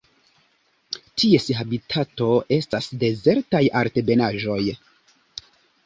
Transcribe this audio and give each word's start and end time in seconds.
Ties 1.23 1.45
habitato 1.59 2.31
estas 2.59 2.91
dezertaj 3.07 3.65
altebenaĵoj. 3.83 4.61